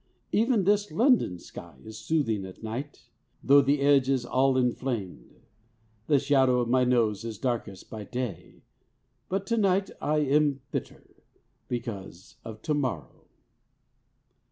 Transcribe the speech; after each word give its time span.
Even 0.31 0.63
this 0.63 0.91
London 0.91 1.37
sky 1.37 1.75
is 1.83 1.99
soothing 1.99 2.43
at 2.43 2.63
night, 2.63 3.03
though 3.43 3.61
the 3.61 3.81
edge 3.81 4.09
is 4.09 4.25
all 4.25 4.57
inflamed. 4.57 5.41
The 6.07 6.17
shadow 6.17 6.59
of 6.59 6.67
my 6.69 6.83
nose 6.83 7.23
is 7.23 7.37
darkest 7.37 7.87
by 7.91 8.05
day. 8.05 8.63
But 9.29 9.45
to 9.45 9.57
night 9.57 9.91
I 10.01 10.17
am 10.21 10.61
bitter, 10.71 11.21
because 11.67 12.37
of 12.43 12.63
to 12.63 12.73
morrow." 12.73 13.25